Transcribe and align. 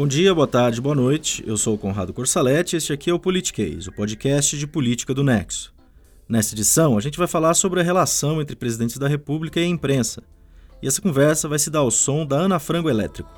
Bom 0.00 0.08
dia, 0.08 0.34
boa 0.34 0.46
tarde, 0.46 0.80
boa 0.80 0.94
noite. 0.94 1.44
Eu 1.46 1.58
sou 1.58 1.74
o 1.74 1.78
Conrado 1.78 2.10
Corsaletti 2.14 2.74
e 2.74 2.78
este 2.78 2.90
aqui 2.90 3.10
é 3.10 3.12
o 3.12 3.18
Politiquês, 3.18 3.86
o 3.86 3.92
podcast 3.92 4.56
de 4.56 4.66
política 4.66 5.12
do 5.12 5.22
Nexo. 5.22 5.74
Nessa 6.26 6.54
edição, 6.54 6.96
a 6.96 7.02
gente 7.02 7.18
vai 7.18 7.26
falar 7.26 7.52
sobre 7.52 7.80
a 7.80 7.82
relação 7.82 8.40
entre 8.40 8.56
presidentes 8.56 8.96
da 8.96 9.06
República 9.06 9.60
e 9.60 9.64
a 9.64 9.66
imprensa. 9.66 10.22
E 10.82 10.88
essa 10.88 11.02
conversa 11.02 11.48
vai 11.48 11.58
se 11.58 11.68
dar 11.68 11.80
ao 11.80 11.90
som 11.90 12.24
da 12.24 12.36
Ana 12.36 12.58
Frango 12.58 12.88
Elétrico. 12.88 13.28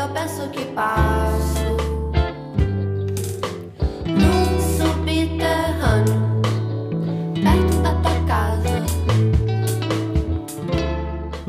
Eu 0.00 0.08
penso 0.14 0.48
que 0.50 0.64
passo 0.66 1.63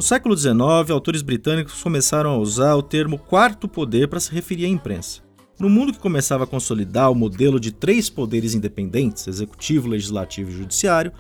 século 0.06 0.38
XIX, 0.38 0.92
autores 0.92 1.24
britânicos 1.24 1.82
começaram 1.82 2.30
a 2.30 2.38
usar 2.38 2.76
o 2.76 2.84
termo 2.84 3.18
quarto 3.18 3.68
poder 3.68 4.08
para 4.08 4.20
se 4.20 4.32
referir 4.32 4.66
à 4.66 4.68
imprensa. 4.68 5.22
No 5.60 5.68
mundo 5.68 5.92
que 5.92 5.98
começava 5.98 6.44
a 6.44 6.48
consolidar 6.48 7.12
o 7.12 7.16
modelo 7.16 7.60
de 7.60 7.72
três 7.72 8.08
poderes 8.08 8.54
independentes 8.54 9.28
executivo, 9.28 9.88
legislativo 9.88 10.52
e 10.52 10.58
judiciário 10.58 11.12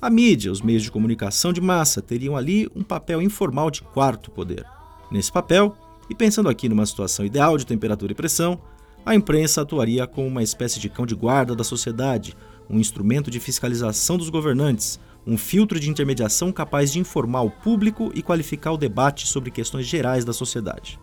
a 0.00 0.10
mídia, 0.10 0.50
os 0.50 0.60
meios 0.60 0.82
de 0.82 0.90
comunicação 0.90 1.52
de 1.52 1.60
massa 1.60 2.02
teriam 2.02 2.36
ali 2.36 2.68
um 2.74 2.82
papel 2.82 3.22
informal 3.22 3.70
de 3.70 3.80
quarto 3.82 4.28
poder. 4.32 4.66
Nesse 5.08 5.30
papel, 5.30 5.76
e 6.10 6.14
pensando 6.14 6.48
aqui 6.48 6.68
numa 6.68 6.84
situação 6.84 7.24
ideal 7.24 7.56
de 7.56 7.64
temperatura 7.64 8.10
e 8.10 8.16
pressão, 8.16 8.60
a 9.06 9.14
imprensa 9.14 9.62
atuaria 9.62 10.04
como 10.04 10.26
uma 10.26 10.42
espécie 10.42 10.80
de 10.80 10.88
cão 10.88 11.06
de 11.06 11.14
guarda 11.14 11.54
da 11.54 11.62
sociedade, 11.62 12.36
um 12.68 12.80
instrumento 12.80 13.30
de 13.30 13.38
fiscalização 13.38 14.18
dos 14.18 14.30
governantes, 14.30 14.98
um 15.26 15.36
filtro 15.36 15.78
de 15.78 15.88
intermediação 15.88 16.52
capaz 16.52 16.92
de 16.92 16.98
informar 16.98 17.42
o 17.42 17.50
público 17.50 18.10
e 18.14 18.22
qualificar 18.22 18.72
o 18.72 18.76
debate 18.76 19.26
sobre 19.26 19.50
questões 19.50 19.86
gerais 19.86 20.24
da 20.24 20.32
sociedade. 20.32 20.98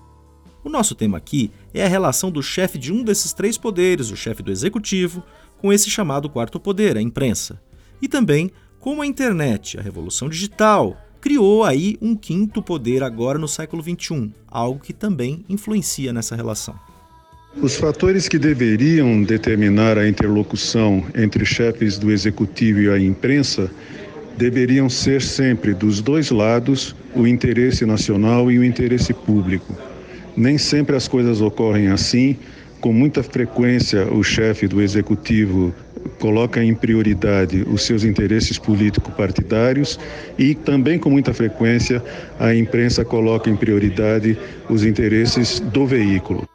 O 0.64 0.70
nosso 0.70 0.94
tema 0.94 1.18
aqui 1.18 1.52
é 1.74 1.86
a 1.86 1.88
relação 1.88 2.30
do 2.30 2.44
chefe 2.44 2.78
de 2.78 2.92
um 2.92 3.04
desses 3.04 3.32
três 3.32 3.58
poderes, 3.58 4.12
o 4.12 4.16
chefe 4.18 4.44
do 4.44 4.52
executivo, 4.52 5.24
com 5.58 5.72
esse 5.72 5.90
chamado 5.90 6.30
quarto 6.30 6.60
poder, 6.60 6.98
a 6.98 7.02
imprensa. 7.02 7.62
E 8.02 8.08
também 8.08 8.52
como 8.80 9.02
a 9.02 9.06
internet, 9.06 9.78
a 9.78 9.82
revolução 9.82 10.30
digital, 10.30 10.98
criou 11.20 11.64
aí 11.64 11.98
um 12.02 12.16
quinto 12.16 12.62
poder 12.62 13.04
agora 13.04 13.38
no 13.38 13.48
século 13.48 13.84
XXI, 13.84 14.34
algo 14.48 14.80
que 14.80 14.94
também 14.94 15.44
influencia 15.50 16.14
nessa 16.14 16.36
relação. 16.36 16.76
Os 17.62 17.76
fatores 17.76 18.30
que 18.30 18.38
deveriam 18.40 19.24
determinar 19.24 19.98
a 19.98 20.08
interlocução 20.08 21.04
entre 21.16 21.44
chefes 21.46 21.98
do 21.98 22.12
executivo 22.12 22.80
e 22.80 22.90
a 22.90 23.00
imprensa 23.00 23.70
deveriam 24.40 24.90
ser 24.90 25.22
sempre 25.22 25.74
dos 25.74 26.00
dois 26.00 26.32
lados 26.32 26.96
o 27.14 27.28
interesse 27.28 27.86
nacional 27.86 28.50
e 28.50 28.58
o 28.58 28.64
interesse 28.64 29.14
público. 29.14 29.76
Nem 30.36 30.58
sempre 30.58 30.96
as 30.96 31.10
coisas 31.10 31.42
ocorrem 31.42 31.90
assim. 31.90 32.38
Com 32.80 32.94
muita 32.94 33.22
frequência, 33.22 34.06
o 34.10 34.24
chefe 34.24 34.66
do 34.66 34.82
executivo 34.82 35.76
coloca 36.20 36.64
em 36.64 36.74
prioridade 36.74 37.66
os 37.70 37.84
seus 37.84 38.06
interesses 38.06 38.58
político-partidários 38.58 40.00
e 40.38 40.56
também 40.56 40.98
com 40.98 41.10
muita 41.10 41.34
frequência 41.34 42.02
a 42.40 42.56
imprensa 42.56 43.04
coloca 43.04 43.50
em 43.50 43.58
prioridade 43.58 44.38
os 44.70 44.86
interesses 44.86 45.60
do 45.60 45.86
veículo. 45.86 46.48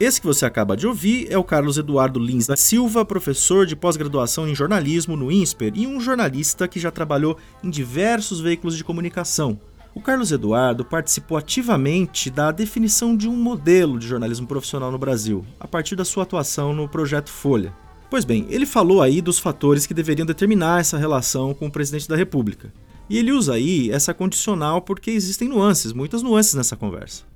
Esse 0.00 0.18
que 0.18 0.26
você 0.26 0.46
acaba 0.46 0.78
de 0.78 0.86
ouvir 0.86 1.26
é 1.30 1.36
o 1.36 1.44
Carlos 1.44 1.76
Eduardo 1.76 2.18
Lins 2.18 2.46
da 2.46 2.56
Silva, 2.56 3.04
professor 3.04 3.66
de 3.66 3.76
pós-graduação 3.76 4.48
em 4.48 4.54
jornalismo 4.54 5.14
no 5.14 5.30
INSPER 5.30 5.74
e 5.76 5.86
um 5.86 6.00
jornalista 6.00 6.66
que 6.66 6.80
já 6.80 6.90
trabalhou 6.90 7.36
em 7.62 7.68
diversos 7.68 8.40
veículos 8.40 8.78
de 8.78 8.82
comunicação. 8.82 9.60
O 9.94 10.00
Carlos 10.00 10.32
Eduardo 10.32 10.86
participou 10.86 11.36
ativamente 11.36 12.30
da 12.30 12.50
definição 12.50 13.14
de 13.14 13.28
um 13.28 13.36
modelo 13.36 13.98
de 13.98 14.06
jornalismo 14.06 14.46
profissional 14.46 14.90
no 14.90 14.96
Brasil, 14.96 15.44
a 15.60 15.68
partir 15.68 15.96
da 15.96 16.04
sua 16.06 16.22
atuação 16.22 16.72
no 16.72 16.88
Projeto 16.88 17.28
Folha. 17.28 17.74
Pois 18.08 18.24
bem, 18.24 18.46
ele 18.48 18.64
falou 18.64 19.02
aí 19.02 19.20
dos 19.20 19.38
fatores 19.38 19.84
que 19.84 19.92
deveriam 19.92 20.24
determinar 20.24 20.80
essa 20.80 20.96
relação 20.96 21.52
com 21.52 21.66
o 21.66 21.70
presidente 21.70 22.08
da 22.08 22.16
República. 22.16 22.72
E 23.06 23.18
ele 23.18 23.32
usa 23.32 23.52
aí 23.52 23.90
essa 23.90 24.14
condicional 24.14 24.80
porque 24.80 25.10
existem 25.10 25.46
nuances, 25.46 25.92
muitas 25.92 26.22
nuances 26.22 26.54
nessa 26.54 26.74
conversa. 26.74 27.29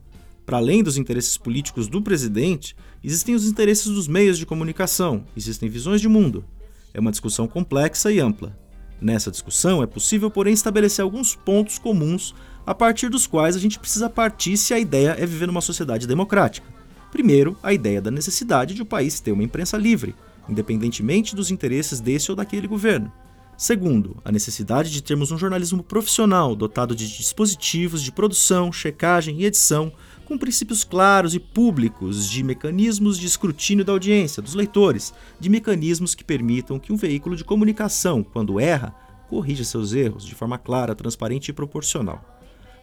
Para 0.47 0.59
além 0.59 0.82
dos 0.82 0.99
interesses 0.99 1.38
políticos 1.38 1.88
do 1.88 2.03
presidente, 2.03 2.77
existem 3.03 3.34
os 3.34 3.47
interesses 3.47 3.87
dos 3.87 4.06
meios 4.06 4.37
de 4.37 4.44
comunicação, 4.44 5.25
existem 5.34 5.69
visões 5.69 6.00
de 6.00 6.09
mundo. 6.09 6.44
É 6.93 7.00
uma 7.00 7.10
discussão 7.10 7.49
complexa 7.49 8.12
e 8.12 8.21
ampla. 8.21 8.56
Nessa 9.00 9.31
discussão, 9.31 9.83
é 9.83 9.87
possível, 9.87 10.31
porém, 10.31 10.53
estabelecer 10.53 11.03
alguns 11.03 11.34
pontos 11.34 11.78
comuns 11.78 12.34
a 12.66 12.75
partir 12.75 13.09
dos 13.09 13.27
quais 13.27 13.56
a 13.56 13.59
gente 13.59 13.78
precisa 13.78 14.09
partir 14.09 14.56
se 14.56 14.72
a 14.75 14.78
ideia 14.78 15.16
é 15.19 15.27
viver 15.27 15.47
numa 15.47 15.60
sociedade 15.60 16.06
democrática. 16.06 16.66
Primeiro, 17.10 17.56
a 17.62 17.72
ideia 17.72 18.00
da 18.00 18.10
necessidade 18.10 18.75
de 18.75 18.83
o 18.83 18.87
país 18.87 19.21
ter 19.21 19.33
uma 19.33 19.43
imprensa 19.43 19.77
livre, 19.77 20.15
independentemente 20.49 21.34
dos 21.34 21.50
interesses 21.50 22.00
desse 22.00 22.31
ou 22.31 22.37
daquele 22.37 22.66
governo. 22.66 23.10
Segundo, 23.56 24.16
a 24.25 24.33
necessidade 24.33 24.91
de 24.91 25.00
termos 25.00 25.31
um 25.31 25.38
jornalismo 25.38 25.83
profissional 25.83 26.56
dotado 26.56 26.94
de 26.94 27.06
dispositivos 27.06 28.03
de 28.03 28.10
produção, 28.10 28.72
checagem 28.72 29.41
e 29.41 29.44
edição, 29.44 29.93
com 30.25 30.39
princípios 30.39 30.83
claros 30.83 31.35
e 31.35 31.39
públicos 31.39 32.29
de 32.29 32.43
mecanismos 32.43 33.19
de 33.19 33.27
escrutínio 33.27 33.85
da 33.85 33.93
audiência, 33.93 34.43
dos 34.43 34.55
leitores, 34.55 35.12
de 35.39 35.49
mecanismos 35.49 36.15
que 36.15 36.25
permitam 36.25 36.79
que 36.79 36.93
um 36.93 36.97
veículo 36.97 37.37
de 37.37 37.45
comunicação, 37.45 38.23
quando 38.23 38.59
erra, 38.59 38.95
corrija 39.29 39.65
seus 39.65 39.93
erros 39.93 40.25
de 40.25 40.34
forma 40.34 40.59
clara, 40.59 40.95
transparente 40.95 41.49
e 41.49 41.53
proporcional. 41.53 42.23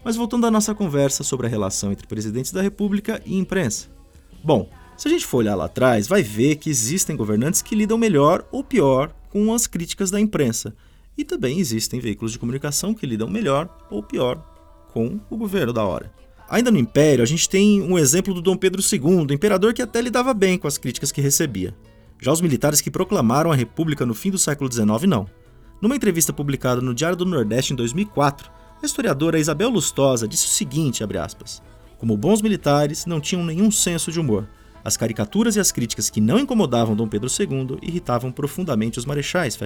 Mas 0.04 0.16
voltando 0.16 0.46
à 0.46 0.50
nossa 0.50 0.74
conversa 0.74 1.22
sobre 1.22 1.46
a 1.46 1.50
relação 1.50 1.92
entre 1.92 2.06
presidentes 2.06 2.52
da 2.52 2.62
República 2.62 3.22
e 3.24 3.36
imprensa. 3.36 3.88
Bom, 4.42 4.68
se 4.96 5.08
a 5.08 5.10
gente 5.10 5.26
for 5.26 5.38
olhar 5.38 5.54
lá 5.54 5.66
atrás, 5.66 6.06
vai 6.06 6.22
ver 6.22 6.56
que 6.56 6.70
existem 6.70 7.16
governantes 7.16 7.62
que 7.62 7.74
lidam 7.74 7.98
melhor 7.98 8.46
ou 8.50 8.62
pior 8.62 9.14
com 9.30 9.52
as 9.54 9.66
críticas 9.66 10.10
da 10.10 10.20
imprensa. 10.20 10.74
E 11.16 11.24
também 11.24 11.58
existem 11.58 12.00
veículos 12.00 12.32
de 12.32 12.38
comunicação 12.38 12.94
que 12.94 13.06
lidam 13.06 13.28
melhor 13.28 13.86
ou 13.90 14.02
pior 14.02 14.42
com 14.92 15.20
o 15.30 15.36
governo 15.36 15.72
da 15.72 15.84
hora. 15.84 16.21
Ainda 16.52 16.70
no 16.70 16.78
Império, 16.78 17.22
a 17.22 17.26
gente 17.26 17.48
tem 17.48 17.80
um 17.80 17.98
exemplo 17.98 18.34
do 18.34 18.42
Dom 18.42 18.58
Pedro 18.58 18.82
II, 18.82 19.34
imperador 19.34 19.72
que 19.72 19.80
até 19.80 20.02
lidava 20.02 20.34
bem 20.34 20.58
com 20.58 20.68
as 20.68 20.76
críticas 20.76 21.10
que 21.10 21.22
recebia. 21.22 21.74
Já 22.20 22.30
os 22.30 22.42
militares 22.42 22.82
que 22.82 22.90
proclamaram 22.90 23.50
a 23.50 23.54
República 23.54 24.04
no 24.04 24.12
fim 24.12 24.30
do 24.30 24.36
século 24.36 24.70
XIX, 24.70 25.04
não. 25.08 25.26
Numa 25.80 25.96
entrevista 25.96 26.30
publicada 26.30 26.82
no 26.82 26.92
Diário 26.92 27.16
do 27.16 27.24
Nordeste 27.24 27.72
em 27.72 27.76
2004, 27.76 28.50
a 28.82 28.84
historiadora 28.84 29.38
Isabel 29.38 29.70
Lustosa 29.70 30.28
disse 30.28 30.44
o 30.44 30.50
seguinte, 30.50 31.02
aspas, 31.18 31.62
Como 31.96 32.18
bons 32.18 32.42
militares, 32.42 33.06
não 33.06 33.18
tinham 33.18 33.42
nenhum 33.42 33.70
senso 33.70 34.12
de 34.12 34.20
humor. 34.20 34.46
As 34.84 34.94
caricaturas 34.94 35.56
e 35.56 35.60
as 35.60 35.72
críticas 35.72 36.10
que 36.10 36.20
não 36.20 36.38
incomodavam 36.38 36.94
Dom 36.94 37.08
Pedro 37.08 37.30
II 37.30 37.78
irritavam 37.80 38.30
profundamente 38.30 38.98
os 38.98 39.06
marechais. 39.06 39.58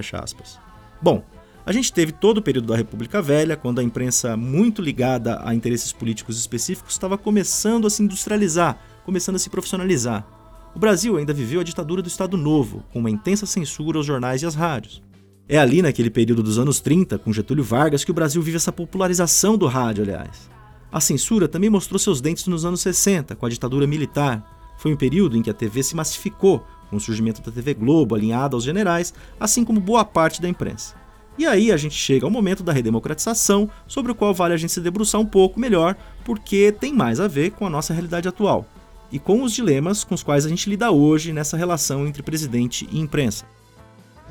Bom, 1.01 1.21
a 1.67 1.73
gente 1.73 1.91
teve 1.91 2.13
todo 2.13 2.37
o 2.37 2.41
período 2.41 2.67
da 2.67 2.77
República 2.77 3.21
Velha, 3.21 3.57
quando 3.57 3.79
a 3.79 3.83
imprensa 3.83 4.37
muito 4.37 4.81
ligada 4.81 5.41
a 5.43 5.53
interesses 5.53 5.91
políticos 5.91 6.39
específicos 6.39 6.93
estava 6.93 7.17
começando 7.17 7.85
a 7.85 7.89
se 7.89 8.01
industrializar, 8.01 8.79
começando 9.03 9.35
a 9.35 9.39
se 9.39 9.49
profissionalizar. 9.49 10.25
O 10.73 10.79
Brasil 10.79 11.17
ainda 11.17 11.33
viveu 11.33 11.59
a 11.59 11.65
ditadura 11.65 12.01
do 12.01 12.07
Estado 12.07 12.37
Novo, 12.37 12.85
com 12.93 12.99
uma 12.99 13.09
intensa 13.09 13.45
censura 13.45 13.97
aos 13.97 14.05
jornais 14.05 14.41
e 14.41 14.45
às 14.45 14.55
rádios. 14.55 15.03
É 15.45 15.57
ali 15.57 15.81
naquele 15.81 16.09
período 16.09 16.41
dos 16.41 16.57
anos 16.57 16.79
30, 16.79 17.17
com 17.17 17.33
Getúlio 17.33 17.65
Vargas, 17.65 18.05
que 18.05 18.11
o 18.11 18.13
Brasil 18.13 18.41
vive 18.41 18.55
essa 18.55 18.71
popularização 18.71 19.57
do 19.57 19.67
rádio, 19.67 20.05
aliás. 20.05 20.49
A 20.89 21.01
censura 21.01 21.49
também 21.49 21.69
mostrou 21.69 21.99
seus 21.99 22.21
dentes 22.21 22.47
nos 22.47 22.63
anos 22.63 22.79
60, 22.79 23.35
com 23.35 23.45
a 23.45 23.49
ditadura 23.49 23.85
militar. 23.85 24.73
Foi 24.77 24.93
um 24.93 24.97
período 24.97 25.35
em 25.35 25.41
que 25.41 25.49
a 25.49 25.53
TV 25.53 25.83
se 25.83 25.97
massificou, 25.97 26.65
com 26.89 26.95
o 26.95 27.01
surgimento 27.01 27.41
da 27.41 27.51
TV 27.51 27.73
Globo 27.73 28.15
alinhada 28.15 28.55
aos 28.55 28.63
generais, 28.63 29.13
assim 29.37 29.65
como 29.65 29.81
boa 29.81 30.05
parte 30.05 30.41
da 30.41 30.47
imprensa. 30.47 31.06
E 31.37 31.45
aí 31.45 31.71
a 31.71 31.77
gente 31.77 31.95
chega 31.95 32.25
ao 32.25 32.31
momento 32.31 32.63
da 32.63 32.73
redemocratização, 32.73 33.69
sobre 33.87 34.11
o 34.11 34.15
qual 34.15 34.33
vale 34.33 34.53
a 34.53 34.57
gente 34.57 34.71
se 34.71 34.81
debruçar 34.81 35.21
um 35.21 35.25
pouco 35.25 35.59
melhor, 35.59 35.95
porque 36.25 36.73
tem 36.79 36.93
mais 36.93 37.19
a 37.19 37.27
ver 37.27 37.51
com 37.51 37.65
a 37.65 37.69
nossa 37.69 37.93
realidade 37.93 38.27
atual 38.27 38.65
e 39.11 39.19
com 39.19 39.43
os 39.43 39.53
dilemas 39.53 40.03
com 40.03 40.15
os 40.15 40.23
quais 40.23 40.45
a 40.45 40.49
gente 40.49 40.69
lida 40.69 40.91
hoje 40.91 41.31
nessa 41.31 41.55
relação 41.55 42.07
entre 42.07 42.23
presidente 42.23 42.87
e 42.91 42.99
imprensa. 42.99 43.45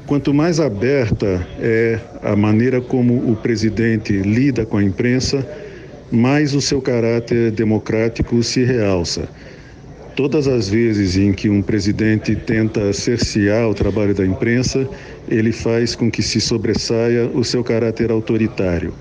Quanto 0.07 0.35
mais 0.35 0.61
aberta 0.61 1.47
é 1.59 1.99
a 2.23 2.37
maneira 2.37 2.81
como 2.81 3.31
o 3.31 3.37
presidente 3.37 4.13
lida 4.13 4.67
com 4.67 4.77
a 4.77 4.85
imprensa, 4.85 5.47
mais 6.13 6.55
o 6.55 6.61
seu 6.61 6.81
caráter 6.83 7.51
democrático 7.51 8.43
se 8.43 8.63
realça. 8.63 9.29
Todas 10.17 10.49
as 10.49 10.67
vezes 10.67 11.19
em 11.19 11.31
que 11.31 11.51
um 11.51 11.61
presidente 11.61 12.35
tenta 12.35 12.91
cercear 12.95 13.69
o 13.69 13.75
trabalho 13.75 14.15
da 14.15 14.25
imprensa, 14.25 14.89
ele 15.29 15.53
faz 15.53 15.95
com 15.95 16.11
que 16.11 16.23
se 16.23 16.41
sobressaia 16.41 17.27
o 17.35 17.45
seu 17.45 17.63
caráter 17.63 18.11
autoritário. 18.11 18.95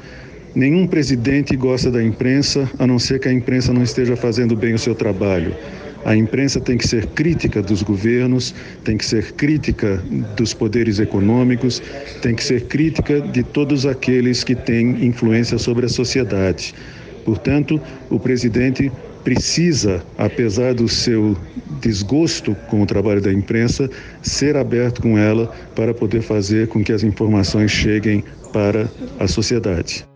Nenhum 0.54 0.86
presidente 0.86 1.56
gosta 1.56 1.90
da 1.90 2.04
imprensa, 2.04 2.70
a 2.78 2.86
não 2.86 3.00
ser 3.00 3.22
que 3.22 3.30
a 3.30 3.32
imprensa 3.32 3.72
não 3.72 3.82
esteja 3.82 4.18
fazendo 4.18 4.58
bem 4.58 4.74
o 4.74 4.78
seu 4.78 4.94
trabalho. 4.94 5.56
A 6.04 6.18
imprensa 6.18 6.60
tem 6.60 6.78
que 6.78 6.86
ser 6.86 7.06
crítica 7.08 7.62
dos 7.62 7.82
governos, 7.82 8.54
tem 8.84 8.98
que 8.98 9.06
ser 9.06 9.32
crítica 9.32 10.04
dos 10.36 10.54
poderes 10.54 11.00
econômicos, 11.00 11.82
tem 12.22 12.36
que 12.36 12.44
ser 12.44 12.64
crítica 12.66 13.22
de 13.22 13.42
todos 13.42 13.86
aqueles 13.86 14.44
que 14.44 14.54
têm 14.54 15.06
influência 15.06 15.58
sobre 15.58 15.86
a 15.86 15.90
sociedade. 15.90 16.76
Portanto, 17.24 17.82
o 18.10 18.20
presidente 18.20 18.92
precisa, 19.26 20.06
apesar 20.20 20.76
do 20.76 20.88
seu 20.88 21.36
desgosto 21.82 22.56
com 22.70 22.84
o 22.84 22.86
trabalho 22.86 23.20
da 23.20 23.34
imprensa, 23.34 23.90
ser 24.22 24.56
aberto 24.56 25.02
com 25.02 25.18
ela 25.18 25.48
para 25.76 25.96
poder 25.96 26.22
fazer 26.22 26.68
com 26.68 26.84
que 26.84 26.94
as 26.94 27.04
informações 27.04 27.72
cheguem 27.72 28.24
para 28.54 28.88
a 29.20 29.28
sociedade. 29.28 30.08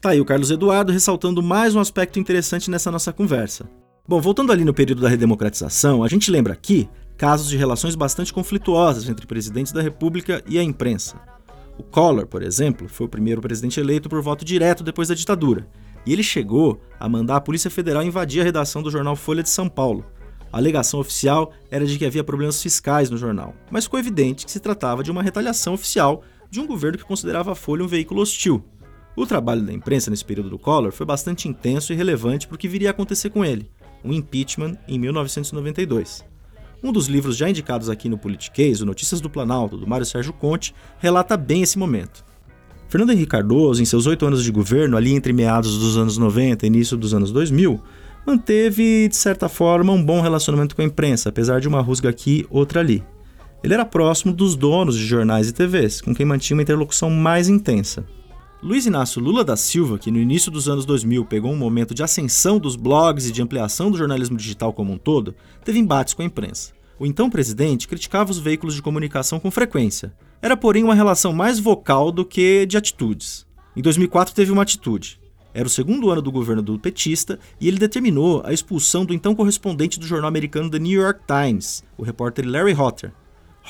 Tá 0.00 0.10
aí 0.10 0.20
o 0.20 0.26
Carlos 0.26 0.50
Eduardo 0.50 0.92
ressaltando 0.92 1.42
mais 1.42 1.74
um 1.74 1.80
aspecto 1.80 2.18
interessante 2.18 2.70
nessa 2.70 2.90
nossa 2.90 3.12
conversa. 3.12 3.64
Bom, 4.06 4.20
voltando 4.20 4.52
ali 4.52 4.64
no 4.64 4.74
período 4.74 5.00
da 5.00 5.08
redemocratização, 5.08 6.04
a 6.04 6.08
gente 6.08 6.30
lembra 6.30 6.52
aqui 6.52 6.88
casos 7.16 7.48
de 7.48 7.56
relações 7.56 7.94
bastante 7.94 8.32
conflituosas 8.32 9.08
entre 9.08 9.26
presidentes 9.26 9.72
da 9.72 9.80
República 9.80 10.42
e 10.46 10.58
a 10.58 10.62
imprensa. 10.62 11.16
O 11.78 11.82
Collor, 11.82 12.26
por 12.26 12.42
exemplo, 12.42 12.88
foi 12.88 13.06
o 13.06 13.08
primeiro 13.08 13.40
presidente 13.40 13.80
eleito 13.80 14.08
por 14.08 14.20
voto 14.20 14.44
direto 14.44 14.84
depois 14.84 15.08
da 15.08 15.14
ditadura, 15.14 15.66
e 16.04 16.12
ele 16.12 16.22
chegou 16.22 16.80
a 16.98 17.08
mandar 17.08 17.36
a 17.36 17.40
Polícia 17.40 17.70
Federal 17.70 18.02
invadir 18.02 18.40
a 18.40 18.44
redação 18.44 18.82
do 18.82 18.90
jornal 18.90 19.16
Folha 19.16 19.42
de 19.42 19.50
São 19.50 19.68
Paulo. 19.68 20.04
A 20.52 20.58
alegação 20.58 21.00
oficial 21.00 21.52
era 21.70 21.86
de 21.86 21.98
que 21.98 22.04
havia 22.04 22.22
problemas 22.22 22.62
fiscais 22.62 23.08
no 23.08 23.16
jornal, 23.16 23.54
mas 23.70 23.84
ficou 23.84 23.98
evidente 23.98 24.44
que 24.44 24.52
se 24.52 24.60
tratava 24.60 25.02
de 25.02 25.10
uma 25.10 25.22
retaliação 25.22 25.74
oficial 25.74 26.22
de 26.50 26.60
um 26.60 26.66
governo 26.66 26.98
que 26.98 27.04
considerava 27.04 27.52
a 27.52 27.54
Folha 27.54 27.82
um 27.82 27.88
veículo 27.88 28.20
hostil. 28.20 28.62
O 29.16 29.26
trabalho 29.26 29.62
da 29.62 29.72
imprensa 29.72 30.10
nesse 30.10 30.24
período 30.24 30.50
do 30.50 30.58
Collor 30.58 30.92
foi 30.92 31.06
bastante 31.06 31.48
intenso 31.48 31.92
e 31.92 31.96
relevante 31.96 32.46
para 32.46 32.54
o 32.54 32.58
que 32.58 32.68
viria 32.68 32.90
a 32.90 32.92
acontecer 32.92 33.30
com 33.30 33.44
ele, 33.44 33.70
um 34.04 34.12
impeachment 34.12 34.76
em 34.86 34.98
1992. 34.98 36.24
Um 36.82 36.92
dos 36.92 37.06
livros 37.06 37.36
já 37.36 37.48
indicados 37.48 37.88
aqui 37.88 38.08
no 38.08 38.18
Politiquês, 38.18 38.80
o 38.80 38.86
Notícias 38.86 39.20
do 39.20 39.30
Planalto, 39.30 39.76
do 39.76 39.86
Mário 39.86 40.04
Sérgio 40.04 40.32
Conte, 40.32 40.74
relata 40.98 41.36
bem 41.36 41.62
esse 41.62 41.78
momento. 41.78 42.24
Fernando 42.92 43.12
Henrique 43.12 43.30
Cardoso, 43.30 43.80
em 43.80 43.86
seus 43.86 44.06
oito 44.06 44.26
anos 44.26 44.44
de 44.44 44.52
governo, 44.52 44.98
ali 44.98 45.14
entre 45.14 45.32
meados 45.32 45.78
dos 45.78 45.96
anos 45.96 46.18
90 46.18 46.66
e 46.66 46.68
início 46.68 46.94
dos 46.94 47.14
anos 47.14 47.32
2000, 47.32 47.80
manteve, 48.26 49.08
de 49.08 49.16
certa 49.16 49.48
forma, 49.48 49.94
um 49.94 50.04
bom 50.04 50.20
relacionamento 50.20 50.76
com 50.76 50.82
a 50.82 50.84
imprensa, 50.84 51.30
apesar 51.30 51.58
de 51.58 51.66
uma 51.66 51.80
rusga 51.80 52.10
aqui, 52.10 52.44
outra 52.50 52.80
ali. 52.80 53.02
Ele 53.64 53.72
era 53.72 53.86
próximo 53.86 54.30
dos 54.30 54.54
donos 54.56 54.94
de 54.94 55.06
jornais 55.06 55.48
e 55.48 55.54
TVs, 55.54 56.02
com 56.02 56.14
quem 56.14 56.26
mantinha 56.26 56.54
uma 56.54 56.62
interlocução 56.62 57.08
mais 57.08 57.48
intensa. 57.48 58.04
Luiz 58.62 58.84
Inácio 58.84 59.22
Lula 59.22 59.42
da 59.42 59.56
Silva, 59.56 59.98
que 59.98 60.10
no 60.10 60.18
início 60.18 60.52
dos 60.52 60.68
anos 60.68 60.84
2000 60.84 61.24
pegou 61.24 61.50
um 61.50 61.56
momento 61.56 61.94
de 61.94 62.02
ascensão 62.02 62.58
dos 62.58 62.76
blogs 62.76 63.26
e 63.26 63.32
de 63.32 63.40
ampliação 63.40 63.90
do 63.90 63.96
jornalismo 63.96 64.36
digital 64.36 64.70
como 64.70 64.92
um 64.92 64.98
todo, 64.98 65.34
teve 65.64 65.78
embates 65.78 66.12
com 66.12 66.20
a 66.20 66.26
imprensa. 66.26 66.74
O 66.98 67.06
então 67.06 67.30
presidente 67.30 67.88
criticava 67.88 68.30
os 68.30 68.38
veículos 68.38 68.74
de 68.74 68.82
comunicação 68.82 69.40
com 69.40 69.50
frequência, 69.50 70.14
era, 70.42 70.56
porém, 70.56 70.82
uma 70.82 70.94
relação 70.94 71.32
mais 71.32 71.60
vocal 71.60 72.10
do 72.10 72.24
que 72.24 72.66
de 72.66 72.76
atitudes. 72.76 73.46
Em 73.76 73.80
2004 73.80 74.34
teve 74.34 74.50
uma 74.50 74.62
atitude. 74.62 75.20
Era 75.54 75.68
o 75.68 75.70
segundo 75.70 76.10
ano 76.10 76.20
do 76.20 76.32
governo 76.32 76.62
do 76.62 76.78
petista 76.78 77.38
e 77.60 77.68
ele 77.68 77.78
determinou 77.78 78.42
a 78.44 78.52
expulsão 78.52 79.04
do 79.04 79.14
então 79.14 79.36
correspondente 79.36 80.00
do 80.00 80.06
jornal 80.06 80.28
americano 80.28 80.68
The 80.68 80.80
New 80.80 81.00
York 81.00 81.20
Times, 81.26 81.84
o 81.96 82.02
repórter 82.02 82.44
Larry 82.44 82.74
Hotter. 82.74 83.12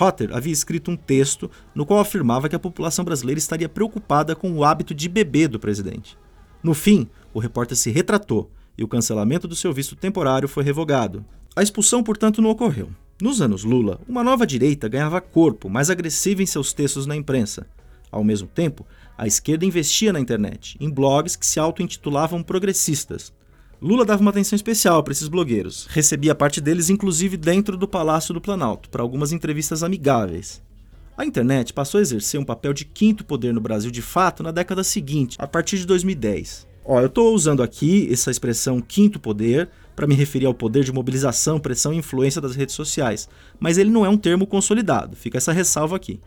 Hotter 0.00 0.34
havia 0.34 0.52
escrito 0.52 0.90
um 0.90 0.96
texto 0.96 1.50
no 1.74 1.84
qual 1.84 2.00
afirmava 2.00 2.48
que 2.48 2.56
a 2.56 2.60
população 2.60 3.04
brasileira 3.04 3.38
estaria 3.38 3.68
preocupada 3.68 4.34
com 4.34 4.50
o 4.52 4.64
hábito 4.64 4.94
de 4.94 5.08
beber 5.10 5.48
do 5.48 5.60
presidente. 5.60 6.16
No 6.62 6.72
fim, 6.72 7.06
o 7.34 7.38
repórter 7.38 7.76
se 7.76 7.90
retratou 7.90 8.50
e 8.78 8.82
o 8.82 8.88
cancelamento 8.88 9.46
do 9.46 9.56
seu 9.56 9.74
visto 9.74 9.94
temporário 9.94 10.48
foi 10.48 10.64
revogado. 10.64 11.22
A 11.54 11.62
expulsão, 11.62 12.02
portanto, 12.02 12.40
não 12.40 12.48
ocorreu. 12.48 12.88
Nos 13.22 13.40
anos 13.40 13.62
Lula, 13.62 14.00
uma 14.08 14.24
nova 14.24 14.44
direita 14.44 14.88
ganhava 14.88 15.20
corpo, 15.20 15.70
mais 15.70 15.88
agressiva 15.88 16.42
em 16.42 16.46
seus 16.46 16.72
textos 16.72 17.06
na 17.06 17.14
imprensa. 17.14 17.68
Ao 18.10 18.24
mesmo 18.24 18.48
tempo, 18.48 18.84
a 19.16 19.28
esquerda 19.28 19.64
investia 19.64 20.12
na 20.12 20.18
internet, 20.18 20.76
em 20.80 20.90
blogs 20.90 21.36
que 21.36 21.46
se 21.46 21.60
auto-intitulavam 21.60 22.42
progressistas. 22.42 23.32
Lula 23.80 24.04
dava 24.04 24.22
uma 24.22 24.32
atenção 24.32 24.56
especial 24.56 25.04
para 25.04 25.12
esses 25.12 25.28
blogueiros, 25.28 25.86
recebia 25.88 26.34
parte 26.34 26.60
deles 26.60 26.90
inclusive 26.90 27.36
dentro 27.36 27.76
do 27.76 27.86
Palácio 27.86 28.34
do 28.34 28.40
Planalto, 28.40 28.90
para 28.90 29.02
algumas 29.02 29.30
entrevistas 29.30 29.84
amigáveis. 29.84 30.60
A 31.16 31.24
internet 31.24 31.72
passou 31.72 32.00
a 32.00 32.02
exercer 32.02 32.40
um 32.40 32.44
papel 32.44 32.72
de 32.72 32.84
quinto 32.84 33.24
poder 33.24 33.54
no 33.54 33.60
Brasil 33.60 33.92
de 33.92 34.02
fato 34.02 34.42
na 34.42 34.50
década 34.50 34.82
seguinte, 34.82 35.36
a 35.38 35.46
partir 35.46 35.78
de 35.78 35.86
2010. 35.86 36.71
Ó, 36.84 37.00
eu 37.00 37.06
estou 37.06 37.34
usando 37.34 37.62
aqui 37.62 38.08
essa 38.12 38.30
expressão 38.30 38.80
quinto 38.80 39.20
poder 39.20 39.68
para 39.94 40.06
me 40.06 40.14
referir 40.14 40.46
ao 40.46 40.54
poder 40.54 40.82
de 40.84 40.92
mobilização, 40.92 41.60
pressão 41.60 41.92
e 41.92 41.98
influência 41.98 42.40
das 42.40 42.56
redes 42.56 42.74
sociais, 42.74 43.28
mas 43.60 43.78
ele 43.78 43.90
não 43.90 44.04
é 44.04 44.08
um 44.08 44.16
termo 44.16 44.46
consolidado, 44.46 45.14
fica 45.14 45.38
essa 45.38 45.52
ressalva 45.52 45.94
aqui. 45.94 46.18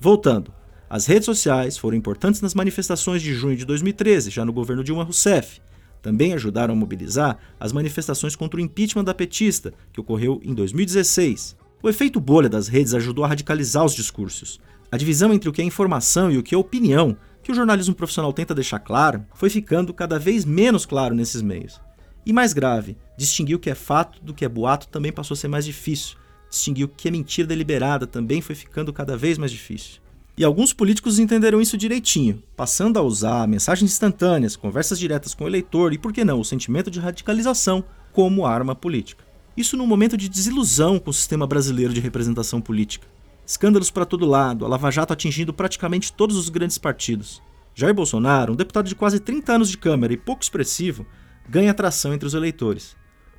Voltando, 0.00 0.52
as 0.88 1.06
redes 1.06 1.26
sociais 1.26 1.76
foram 1.76 1.96
importantes 1.96 2.40
nas 2.40 2.54
manifestações 2.54 3.20
de 3.20 3.34
junho 3.34 3.56
de 3.56 3.64
2013, 3.64 4.30
já 4.30 4.44
no 4.44 4.52
governo 4.52 4.82
Dilma 4.82 5.04
Rousseff. 5.04 5.60
Também 6.00 6.32
ajudaram 6.32 6.72
a 6.72 6.76
mobilizar 6.76 7.38
as 7.60 7.72
manifestações 7.72 8.34
contra 8.34 8.58
o 8.58 8.62
impeachment 8.62 9.04
da 9.04 9.14
petista, 9.14 9.74
que 9.92 10.00
ocorreu 10.00 10.40
em 10.42 10.54
2016. 10.54 11.56
O 11.82 11.88
efeito 11.88 12.18
bolha 12.18 12.48
das 12.48 12.68
redes 12.68 12.94
ajudou 12.94 13.24
a 13.24 13.28
radicalizar 13.28 13.84
os 13.84 13.94
discursos. 13.94 14.58
A 14.90 14.96
divisão 14.96 15.32
entre 15.32 15.48
o 15.48 15.52
que 15.52 15.62
é 15.62 15.64
informação 15.64 16.30
e 16.30 16.38
o 16.38 16.42
que 16.42 16.54
é 16.54 16.58
opinião, 16.58 17.16
que 17.50 17.52
o 17.52 17.56
jornalismo 17.56 17.96
profissional 17.96 18.32
tenta 18.32 18.54
deixar 18.54 18.78
claro, 18.78 19.26
foi 19.34 19.50
ficando 19.50 19.92
cada 19.92 20.20
vez 20.20 20.44
menos 20.44 20.86
claro 20.86 21.16
nesses 21.16 21.42
meios. 21.42 21.80
E 22.24 22.32
mais 22.32 22.52
grave, 22.52 22.96
distinguir 23.18 23.56
o 23.56 23.58
que 23.58 23.68
é 23.68 23.74
fato 23.74 24.22
do 24.22 24.32
que 24.32 24.44
é 24.44 24.48
boato 24.48 24.86
também 24.86 25.10
passou 25.10 25.34
a 25.34 25.36
ser 25.36 25.48
mais 25.48 25.64
difícil. 25.64 26.16
Distinguir 26.48 26.84
o 26.84 26.88
que 26.88 27.08
é 27.08 27.10
mentira 27.10 27.48
deliberada 27.48 28.06
também 28.06 28.40
foi 28.40 28.54
ficando 28.54 28.92
cada 28.92 29.16
vez 29.16 29.36
mais 29.36 29.50
difícil. 29.50 30.00
E 30.38 30.44
alguns 30.44 30.72
políticos 30.72 31.18
entenderam 31.18 31.60
isso 31.60 31.76
direitinho, 31.76 32.40
passando 32.56 32.98
a 32.98 33.02
usar 33.02 33.48
mensagens 33.48 33.90
instantâneas, 33.90 34.54
conversas 34.54 34.98
diretas 34.98 35.34
com 35.34 35.42
o 35.42 35.48
eleitor 35.48 35.92
e, 35.92 35.98
por 35.98 36.12
que 36.12 36.24
não, 36.24 36.38
o 36.38 36.44
sentimento 36.44 36.88
de 36.88 37.00
radicalização 37.00 37.84
como 38.12 38.46
arma 38.46 38.76
política. 38.76 39.24
Isso 39.56 39.76
num 39.76 39.88
momento 39.88 40.16
de 40.16 40.28
desilusão 40.28 41.00
com 41.00 41.10
o 41.10 41.14
sistema 41.14 41.48
brasileiro 41.48 41.92
de 41.92 42.00
representação 42.00 42.60
política. 42.60 43.08
Escândalos 43.50 43.90
para 43.90 44.06
todo 44.06 44.24
lado, 44.24 44.64
a 44.64 44.68
Lava 44.68 44.92
Jato 44.92 45.12
atingindo 45.12 45.52
praticamente 45.52 46.12
todos 46.12 46.36
os 46.36 46.48
grandes 46.48 46.78
partidos. 46.78 47.42
Jair 47.74 47.92
Bolsonaro, 47.92 48.52
um 48.52 48.56
deputado 48.56 48.86
de 48.86 48.94
quase 48.94 49.18
30 49.18 49.52
anos 49.52 49.68
de 49.68 49.76
Câmara 49.76 50.12
e 50.12 50.16
pouco 50.16 50.40
expressivo, 50.40 51.04
ganha 51.48 51.72
atração 51.72 52.14
entre 52.14 52.28
os 52.28 52.34
eleitores. 52.34 52.94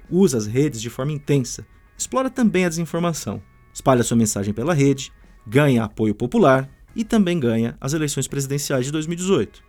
Usa 0.10 0.38
as 0.38 0.48
redes 0.48 0.82
de 0.82 0.90
forma 0.90 1.14
intensa, 1.14 1.66
explora 1.98 2.30
também 2.30 2.66
a 2.66 2.68
desinformação, 2.68 3.42
espalha 3.74 4.04
sua 4.04 4.18
mensagem 4.18 4.54
pela 4.54 4.74
rede, 4.74 5.14
ganha 5.48 5.86
apoio 5.86 6.14
popular 6.14 6.70
e 6.94 7.06
também 7.06 7.40
ganha 7.40 7.78
as 7.80 7.94
eleições 7.94 8.28
presidenciais 8.28 8.88
de 8.88 8.92
2018. 8.92 9.64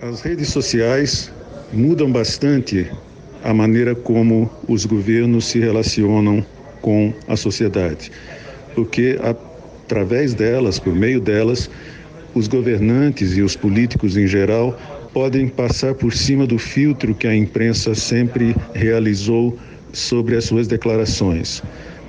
As 0.00 0.22
redes 0.22 0.48
sociais 0.48 1.30
mudam 1.74 2.10
bastante 2.10 2.90
a 3.44 3.52
maneira 3.52 3.94
como 3.94 4.50
os 4.66 4.86
governos 4.86 5.44
se 5.44 5.58
relacionam 5.58 6.42
com 6.80 7.12
a 7.28 7.36
sociedade, 7.36 8.10
porque 8.74 9.18
através 9.88 10.34
delas, 10.34 10.78
por 10.78 10.94
meio 10.94 11.18
delas, 11.18 11.70
os 12.34 12.46
governantes 12.46 13.34
e 13.34 13.40
os 13.40 13.56
políticos 13.56 14.18
em 14.18 14.26
geral 14.26 14.78
podem 15.14 15.48
passar 15.48 15.94
por 15.94 16.12
cima 16.12 16.46
do 16.46 16.58
filtro 16.58 17.14
que 17.14 17.26
a 17.26 17.34
imprensa 17.34 17.94
sempre 17.94 18.54
realizou 18.74 19.58
sobre 19.90 20.36
as 20.36 20.44
suas 20.44 20.68
declarações. 20.68 21.62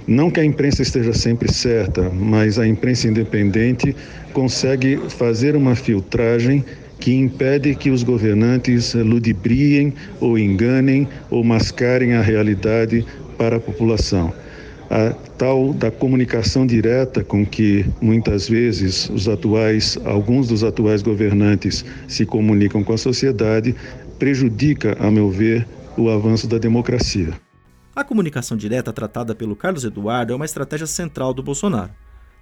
Não 0.05 0.29
que 0.29 0.41
a 0.41 0.43
imprensa 0.43 0.81
esteja 0.81 1.13
sempre 1.13 1.49
certa, 1.53 2.09
mas 2.09 2.59
a 2.59 2.67
imprensa 2.67 3.07
independente 3.07 3.95
consegue 4.33 4.99
fazer 5.07 5.55
uma 5.55 5.73
filtragem 5.73 6.65
que 6.99 7.13
impede 7.13 7.75
que 7.75 7.89
os 7.89 8.03
governantes 8.03 8.93
ludibriem 8.93 9.93
ou 10.19 10.37
enganem 10.37 11.07
ou 11.29 11.45
mascarem 11.45 12.13
a 12.13 12.21
realidade 12.21 13.05
para 13.37 13.55
a 13.55 13.59
população 13.59 14.33
a 14.89 15.13
tal 15.37 15.71
da 15.73 15.91
comunicação 15.91 16.65
direta 16.65 17.23
com 17.23 17.45
que 17.45 17.85
muitas 18.01 18.49
vezes 18.49 19.09
os 19.09 19.27
atuais, 19.27 19.97
alguns 20.03 20.47
dos 20.47 20.63
atuais 20.63 21.01
governantes 21.01 21.85
se 22.07 22.25
comunicam 22.25 22.83
com 22.83 22.93
a 22.93 22.97
sociedade, 22.97 23.75
prejudica, 24.17 24.97
a 24.99 25.11
meu 25.11 25.29
ver, 25.29 25.67
o 25.95 26.09
avanço 26.09 26.47
da 26.47 26.57
democracia. 26.57 27.33
A 27.95 28.03
comunicação 28.03 28.57
direta 28.57 28.91
tratada 28.91 29.35
pelo 29.35 29.55
Carlos 29.55 29.83
Eduardo 29.83 30.33
é 30.33 30.35
uma 30.35 30.45
estratégia 30.45 30.87
central 30.87 31.33
do 31.33 31.43
Bolsonaro. 31.43 31.91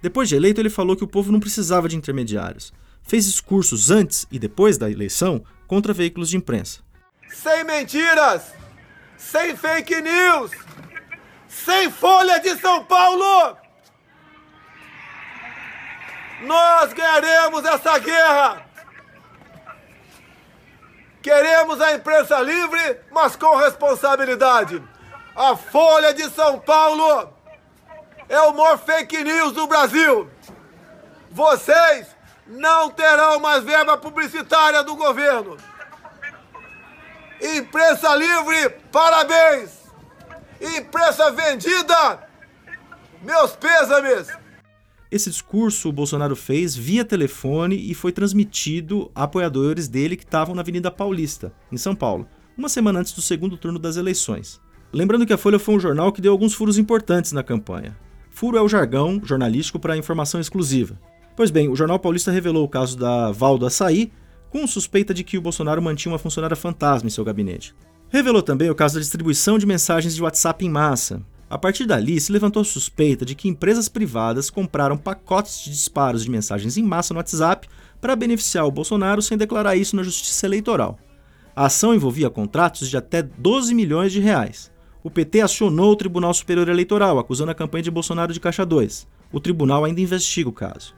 Depois 0.00 0.28
de 0.28 0.36
eleito, 0.36 0.60
ele 0.60 0.70
falou 0.70 0.96
que 0.96 1.04
o 1.04 1.08
povo 1.08 1.32
não 1.32 1.40
precisava 1.40 1.88
de 1.88 1.96
intermediários. 1.96 2.72
Fez 3.02 3.24
discursos 3.24 3.90
antes 3.90 4.26
e 4.30 4.38
depois 4.38 4.78
da 4.78 4.90
eleição 4.90 5.42
contra 5.66 5.92
veículos 5.92 6.30
de 6.30 6.36
imprensa. 6.36 6.80
Sem 7.28 7.64
mentiras! 7.64 8.52
Sem 9.16 9.56
fake 9.56 10.00
news! 10.00 10.52
Sem 11.64 11.90
Folha 11.90 12.38
de 12.40 12.56
São 12.60 12.84
Paulo! 12.84 13.56
Nós 16.42 16.92
ganharemos 16.92 17.64
essa 17.64 17.98
guerra! 17.98 18.66
Queremos 21.22 21.80
a 21.80 21.92
imprensa 21.94 22.40
livre, 22.40 23.00
mas 23.10 23.36
com 23.36 23.56
responsabilidade. 23.56 24.82
A 25.34 25.56
Folha 25.56 26.14
de 26.14 26.28
São 26.30 26.58
Paulo 26.58 27.32
é 28.28 28.40
o 28.40 28.54
maior 28.54 28.78
fake 28.78 29.24
news 29.24 29.52
do 29.52 29.66
Brasil. 29.66 30.30
Vocês 31.30 32.06
não 32.46 32.90
terão 32.90 33.38
mais 33.40 33.62
verba 33.62 33.96
publicitária 33.96 34.82
do 34.82 34.96
governo. 34.96 35.56
Imprensa 37.40 38.14
livre, 38.14 38.70
parabéns! 38.90 39.77
Imprensa 40.60 41.30
vendida, 41.30 42.28
meus 43.22 43.52
pêsames! 43.52 44.28
Esse 45.10 45.30
discurso 45.30 45.88
o 45.88 45.92
Bolsonaro 45.92 46.36
fez 46.36 46.76
via 46.76 47.04
telefone 47.04 47.76
e 47.76 47.94
foi 47.94 48.12
transmitido 48.12 49.10
a 49.14 49.22
apoiadores 49.22 49.88
dele 49.88 50.16
que 50.16 50.24
estavam 50.24 50.54
na 50.54 50.60
Avenida 50.60 50.90
Paulista, 50.90 51.52
em 51.72 51.76
São 51.76 51.94
Paulo, 51.94 52.28
uma 52.56 52.68
semana 52.68 53.00
antes 53.00 53.12
do 53.12 53.22
segundo 53.22 53.56
turno 53.56 53.78
das 53.78 53.96
eleições. 53.96 54.60
Lembrando 54.92 55.24
que 55.24 55.32
a 55.32 55.38
Folha 55.38 55.58
foi 55.58 55.76
um 55.76 55.80
jornal 55.80 56.12
que 56.12 56.20
deu 56.20 56.32
alguns 56.32 56.54
furos 56.54 56.76
importantes 56.76 57.32
na 57.32 57.42
campanha. 57.42 57.96
Furo 58.30 58.58
é 58.58 58.62
o 58.62 58.68
jargão 58.68 59.20
jornalístico 59.24 59.78
para 59.78 59.96
informação 59.96 60.40
exclusiva. 60.40 60.98
Pois 61.36 61.50
bem, 61.50 61.68
o 61.68 61.76
Jornal 61.76 61.98
Paulista 61.98 62.32
revelou 62.32 62.64
o 62.64 62.68
caso 62.68 62.96
da 62.98 63.30
Valdo 63.30 63.64
Açaí, 63.64 64.12
com 64.50 64.66
suspeita 64.66 65.14
de 65.14 65.22
que 65.22 65.38
o 65.38 65.42
Bolsonaro 65.42 65.80
mantinha 65.80 66.12
uma 66.12 66.18
funcionária 66.18 66.56
fantasma 66.56 67.06
em 67.06 67.10
seu 67.10 67.24
gabinete. 67.24 67.74
Revelou 68.10 68.42
também 68.42 68.70
o 68.70 68.74
caso 68.74 68.94
da 68.94 69.00
distribuição 69.00 69.58
de 69.58 69.66
mensagens 69.66 70.14
de 70.14 70.22
WhatsApp 70.22 70.64
em 70.64 70.70
massa, 70.70 71.22
a 71.50 71.56
partir 71.56 71.86
dali, 71.86 72.20
se 72.20 72.30
levantou 72.30 72.62
suspeita 72.62 73.24
de 73.24 73.34
que 73.34 73.48
empresas 73.48 73.88
privadas 73.88 74.50
compraram 74.50 74.98
pacotes 74.98 75.64
de 75.64 75.70
disparos 75.70 76.22
de 76.22 76.30
mensagens 76.30 76.76
em 76.76 76.82
massa 76.82 77.14
no 77.14 77.18
WhatsApp 77.18 77.66
para 78.00 78.14
beneficiar 78.14 78.66
o 78.66 78.70
Bolsonaro 78.70 79.22
sem 79.22 79.38
declarar 79.38 79.74
isso 79.74 79.96
na 79.96 80.02
Justiça 80.02 80.44
Eleitoral. 80.44 80.98
A 81.56 81.66
ação 81.66 81.94
envolvia 81.94 82.28
contratos 82.28 82.90
de 82.90 82.98
até 82.98 83.22
12 83.22 83.74
milhões 83.74 84.12
de 84.12 84.20
reais. 84.20 84.70
O 85.02 85.10
PT 85.10 85.40
acionou 85.40 85.92
o 85.92 85.96
Tribunal 85.96 86.34
Superior 86.34 86.68
Eleitoral, 86.68 87.18
acusando 87.18 87.50
a 87.50 87.54
campanha 87.54 87.82
de 87.82 87.90
Bolsonaro 87.90 88.32
de 88.32 88.40
Caixa 88.40 88.66
2. 88.66 89.06
O 89.32 89.40
tribunal 89.40 89.86
ainda 89.86 90.02
investiga 90.02 90.50
o 90.50 90.52
caso. 90.52 90.94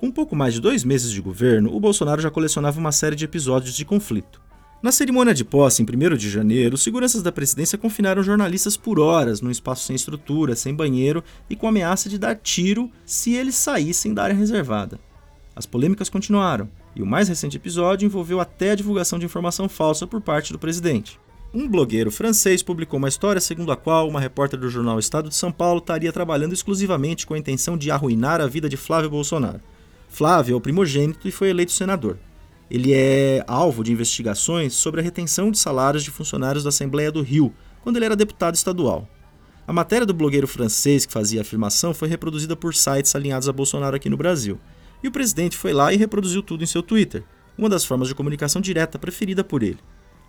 Com 0.00 0.06
um 0.06 0.12
pouco 0.12 0.34
mais 0.34 0.54
de 0.54 0.60
dois 0.60 0.84
meses 0.84 1.10
de 1.12 1.20
governo, 1.20 1.74
o 1.74 1.78
Bolsonaro 1.78 2.22
já 2.22 2.30
colecionava 2.30 2.80
uma 2.80 2.92
série 2.92 3.16
de 3.16 3.26
episódios 3.26 3.74
de 3.74 3.84
conflito. 3.84 4.40
Na 4.82 4.92
cerimônia 4.92 5.32
de 5.32 5.42
posse, 5.42 5.82
em 5.82 5.86
1 5.86 6.16
de 6.16 6.28
janeiro, 6.28 6.76
seguranças 6.76 7.22
da 7.22 7.32
presidência 7.32 7.78
confinaram 7.78 8.22
jornalistas 8.22 8.76
por 8.76 9.00
horas 9.00 9.40
num 9.40 9.50
espaço 9.50 9.86
sem 9.86 9.96
estrutura, 9.96 10.54
sem 10.54 10.74
banheiro 10.74 11.24
e 11.48 11.56
com 11.56 11.66
ameaça 11.66 12.10
de 12.10 12.18
dar 12.18 12.36
tiro 12.36 12.90
se 13.04 13.34
eles 13.34 13.54
saíssem 13.54 14.12
da 14.12 14.24
área 14.24 14.36
reservada. 14.36 15.00
As 15.54 15.64
polêmicas 15.64 16.10
continuaram, 16.10 16.68
e 16.94 17.02
o 17.02 17.06
mais 17.06 17.26
recente 17.26 17.56
episódio 17.56 18.04
envolveu 18.04 18.38
até 18.38 18.72
a 18.72 18.74
divulgação 18.74 19.18
de 19.18 19.24
informação 19.24 19.66
falsa 19.66 20.06
por 20.06 20.20
parte 20.20 20.52
do 20.52 20.58
presidente. 20.58 21.18
Um 21.54 21.66
blogueiro 21.66 22.10
francês 22.10 22.62
publicou 22.62 22.98
uma 22.98 23.08
história 23.08 23.40
segundo 23.40 23.72
a 23.72 23.76
qual 23.76 24.06
uma 24.06 24.20
repórter 24.20 24.60
do 24.60 24.68
jornal 24.68 24.98
Estado 24.98 25.30
de 25.30 25.34
São 25.34 25.50
Paulo 25.50 25.78
estaria 25.78 26.12
trabalhando 26.12 26.52
exclusivamente 26.52 27.26
com 27.26 27.32
a 27.32 27.38
intenção 27.38 27.78
de 27.78 27.90
arruinar 27.90 28.42
a 28.42 28.46
vida 28.46 28.68
de 28.68 28.76
Flávio 28.76 29.08
Bolsonaro. 29.08 29.62
Flávio 30.06 30.52
é 30.52 30.56
o 30.56 30.60
primogênito 30.60 31.26
e 31.26 31.32
foi 31.32 31.48
eleito 31.48 31.72
senador 31.72 32.18
ele 32.70 32.92
é 32.92 33.44
alvo 33.46 33.84
de 33.84 33.92
investigações 33.92 34.74
sobre 34.74 35.00
a 35.00 35.04
retenção 35.04 35.50
de 35.50 35.58
salários 35.58 36.02
de 36.02 36.10
funcionários 36.10 36.64
da 36.64 36.70
Assembleia 36.70 37.12
do 37.12 37.22
Rio, 37.22 37.54
quando 37.82 37.96
ele 37.96 38.06
era 38.06 38.16
deputado 38.16 38.54
estadual. 38.54 39.08
A 39.66 39.72
matéria 39.72 40.06
do 40.06 40.14
blogueiro 40.14 40.46
francês 40.46 41.06
que 41.06 41.12
fazia 41.12 41.40
a 41.40 41.42
afirmação 41.42 41.92
foi 41.92 42.08
reproduzida 42.08 42.56
por 42.56 42.74
sites 42.74 43.14
alinhados 43.14 43.48
a 43.48 43.52
Bolsonaro 43.52 43.96
aqui 43.96 44.08
no 44.08 44.16
Brasil. 44.16 44.60
E 45.02 45.08
o 45.08 45.12
presidente 45.12 45.56
foi 45.56 45.72
lá 45.72 45.92
e 45.92 45.96
reproduziu 45.96 46.42
tudo 46.42 46.64
em 46.64 46.66
seu 46.66 46.82
Twitter, 46.82 47.24
uma 47.56 47.68
das 47.68 47.84
formas 47.84 48.08
de 48.08 48.14
comunicação 48.14 48.60
direta 48.60 48.98
preferida 48.98 49.42
por 49.42 49.62
ele. 49.62 49.78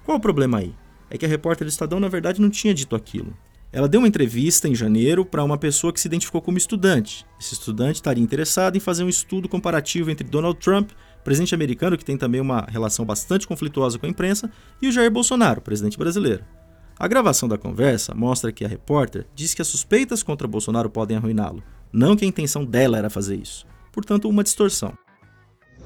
Qual 0.03 0.17
o 0.17 0.21
problema 0.21 0.59
aí? 0.59 0.73
É 1.09 1.17
que 1.17 1.25
a 1.25 1.29
repórter 1.29 1.65
do 1.65 1.69
Estadão 1.69 1.99
na 1.99 2.07
verdade 2.07 2.41
não 2.41 2.49
tinha 2.49 2.73
dito 2.73 2.95
aquilo. 2.95 3.33
Ela 3.71 3.87
deu 3.87 3.99
uma 3.99 4.07
entrevista 4.07 4.67
em 4.67 4.73
janeiro 4.73 5.25
para 5.25 5.43
uma 5.43 5.57
pessoa 5.57 5.91
que 5.91 5.99
se 5.99 6.07
identificou 6.07 6.41
como 6.41 6.57
estudante. 6.57 7.25
Esse 7.39 7.53
estudante 7.53 7.95
estaria 7.95 8.23
interessado 8.23 8.77
em 8.77 8.79
fazer 8.79 9.03
um 9.03 9.09
estudo 9.09 9.49
comparativo 9.49 10.09
entre 10.09 10.27
Donald 10.27 10.57
Trump 10.59 10.91
presidente 11.27 11.53
americano, 11.53 11.97
que 11.97 12.05
tem 12.05 12.15
também 12.15 12.39
uma 12.39 12.65
relação 12.69 13.03
bastante 13.03 13.45
conflituosa 13.45 13.99
com 13.99 14.05
a 14.05 14.09
imprensa, 14.09 14.49
e 14.81 14.87
o 14.87 14.91
Jair 14.93 15.11
Bolsonaro, 15.11 15.59
presidente 15.59 15.97
brasileiro. 15.97 16.41
A 16.97 17.05
gravação 17.05 17.49
da 17.49 17.57
conversa 17.57 18.15
mostra 18.15 18.49
que 18.49 18.63
a 18.63 18.67
repórter 18.67 19.25
diz 19.35 19.53
que 19.53 19.61
as 19.61 19.67
suspeitas 19.67 20.23
contra 20.23 20.47
Bolsonaro 20.47 20.89
podem 20.89 21.17
arruiná-lo, 21.17 21.61
não 21.91 22.15
que 22.15 22.23
a 22.23 22.27
intenção 22.29 22.63
dela 22.63 22.97
era 22.97 23.09
fazer 23.09 23.35
isso. 23.35 23.67
Portanto, 23.91 24.29
uma 24.29 24.41
distorção. 24.41 24.93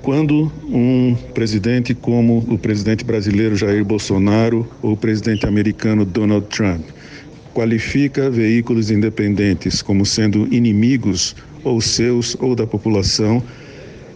Quando 0.04 0.52
um 0.64 1.16
presidente 1.34 1.96
como 1.96 2.46
o 2.48 2.60
presidente 2.60 3.04
brasileiro 3.04 3.56
Jair 3.56 3.84
Bolsonaro 3.84 4.70
ou 4.80 4.94
o 4.94 4.98
presidente 4.98 5.48
americano 5.48 6.06
Donald 6.06 6.46
Trump 6.50 6.86
qualifica 7.52 8.30
veículos 8.30 8.92
independentes 8.92 9.82
como 9.82 10.06
sendo 10.06 10.48
inimigos 10.54 11.36
ou 11.64 11.82
seus 11.82 12.38
ou 12.40 12.56
da 12.56 12.68
população, 12.68 13.42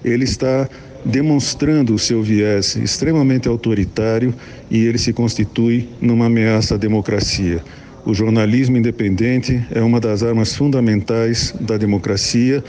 ele 0.04 0.24
está 0.24 0.70
demonstrando 1.06 1.94
o 1.94 2.00
seu 2.00 2.24
viés 2.24 2.76
extremamente 2.76 3.48
autoritário 3.48 4.34
e 4.70 4.84
ele 4.86 4.98
se 4.98 5.14
constitui 5.14 5.88
numa 6.02 6.26
ameaça 6.26 6.76
à 6.76 6.78
democracia. 6.78 7.64
O 8.04 8.14
jornalismo 8.14 8.78
independente 8.78 9.64
é 9.72 9.82
uma 9.82 10.00
das 10.00 10.24
armas 10.24 10.56
fundamentais 10.56 11.54
da 11.62 11.78
democracia 11.78 12.64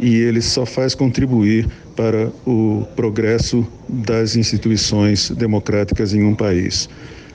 e 0.00 0.16
ele 0.16 0.40
só 0.40 0.64
faz 0.64 0.94
contribuir 0.94 1.68
para 1.94 2.30
o 2.46 2.86
progresso 2.96 3.66
das 3.88 4.36
instituições 4.36 5.30
democráticas 5.30 6.14
em 6.14 6.24
um 6.24 6.34
país. 6.34 6.88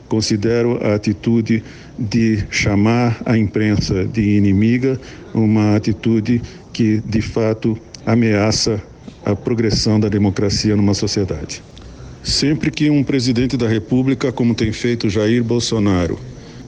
Considero 0.08 0.80
a 0.84 0.96
atitude 0.96 1.64
de 1.98 2.44
chamar 2.50 3.22
a 3.26 3.38
imprensa 3.38 4.06
de 4.06 4.38
inimiga 4.38 5.00
uma 5.34 5.76
atitude 5.76 6.42
que, 6.72 7.02
de 7.06 7.22
fato, 7.22 7.78
ameaça 8.06 8.82
a 9.28 9.36
progressão 9.36 10.00
da 10.00 10.08
democracia 10.08 10.74
numa 10.74 10.94
sociedade. 10.94 11.62
Sempre 12.24 12.72
que 12.72 12.90
um 12.90 13.04
presidente 13.04 13.58
da 13.58 13.68
República, 13.68 14.32
como 14.32 14.56
tem 14.56 14.72
feito 14.72 15.10
Jair 15.10 15.44
Bolsonaro, 15.44 16.18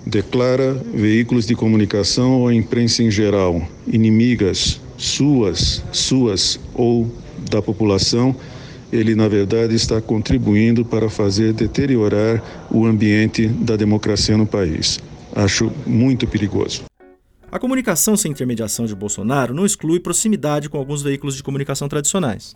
declara 0.05 0.73
veículos 0.93 1.45
de 1.45 1.55
comunicação 1.55 2.41
ou 2.41 2.49
a 2.49 2.53
imprensa 2.53 3.01
em 3.01 3.09
geral 3.09 3.65
inimigas 3.87 4.81
suas, 4.97 5.81
suas 5.93 6.59
ou 6.73 7.09
da 7.49 7.61
população, 7.61 8.35
ele 8.91 9.15
na 9.15 9.29
verdade 9.29 9.73
está 9.73 10.01
contribuindo 10.01 10.83
para 10.83 11.09
fazer 11.09 11.53
deteriorar 11.53 12.67
o 12.69 12.85
ambiente 12.85 13.47
da 13.47 13.77
democracia 13.77 14.35
no 14.35 14.45
país. 14.45 14.99
Acho 15.33 15.71
muito 15.87 16.27
perigoso. 16.27 16.88
A 17.51 17.57
comunicação 17.57 18.15
sem 18.15 18.31
intermediação 18.31 18.85
de 18.85 18.93
Bolsonaro 18.93 19.55
não 19.55 19.65
exclui 19.65 19.99
proximidade 19.99 20.69
com 20.69 20.77
alguns 20.77 21.01
veículos 21.01 21.35
de 21.35 21.41
comunicação 21.41 21.89
tradicionais. 21.89 22.55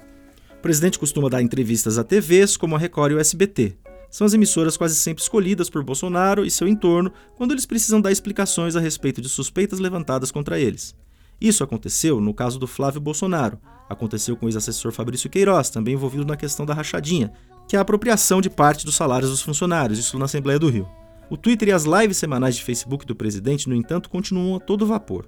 O 0.51 0.61
presidente 0.61 0.99
costuma 0.99 1.29
dar 1.29 1.41
entrevistas 1.41 1.97
a 1.97 2.03
TVs 2.03 2.55
como 2.55 2.75
a 2.75 2.79
Record 2.79 3.11
e 3.11 3.15
o 3.15 3.19
SBT. 3.19 3.75
São 4.11 4.27
as 4.27 4.35
emissoras 4.35 4.77
quase 4.77 4.95
sempre 4.95 5.23
escolhidas 5.23 5.67
por 5.67 5.83
Bolsonaro 5.83 6.45
e 6.45 6.51
seu 6.51 6.67
entorno 6.67 7.11
quando 7.35 7.53
eles 7.53 7.65
precisam 7.65 7.99
dar 7.99 8.11
explicações 8.11 8.75
a 8.75 8.79
respeito 8.79 9.19
de 9.19 9.29
suspeitas 9.29 9.79
levantadas 9.79 10.29
contra 10.29 10.59
eles. 10.59 10.95
Isso 11.41 11.63
aconteceu 11.63 12.21
no 12.21 12.33
caso 12.33 12.59
do 12.59 12.67
Flávio 12.67 13.01
Bolsonaro. 13.01 13.57
Aconteceu 13.89 14.37
com 14.37 14.45
o 14.45 14.49
ex-assessor 14.49 14.91
Fabrício 14.91 15.27
Queiroz, 15.27 15.71
também 15.71 15.95
envolvido 15.95 16.23
na 16.23 16.37
questão 16.37 16.67
da 16.67 16.73
rachadinha, 16.75 17.33
que 17.67 17.75
é 17.75 17.79
a 17.79 17.81
apropriação 17.81 18.39
de 18.41 18.49
parte 18.49 18.85
dos 18.85 18.95
salários 18.95 19.31
dos 19.31 19.41
funcionários, 19.41 19.97
isso 19.97 20.19
na 20.19 20.25
Assembleia 20.25 20.59
do 20.59 20.69
Rio. 20.69 20.87
O 21.29 21.37
Twitter 21.37 21.69
e 21.69 21.71
as 21.71 21.85
lives 21.85 22.17
semanais 22.17 22.55
de 22.55 22.63
Facebook 22.63 23.05
do 23.05 23.15
presidente, 23.15 23.69
no 23.69 23.75
entanto, 23.75 24.09
continuam 24.09 24.55
a 24.55 24.59
todo 24.59 24.85
vapor. 24.85 25.27